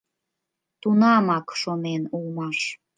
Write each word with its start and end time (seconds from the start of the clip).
Тунамак 0.81 1.47
шонен 1.61 2.01
улмаш; 2.17 2.59